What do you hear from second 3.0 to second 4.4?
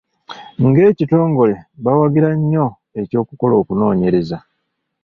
eky’okukola okunoonyereza.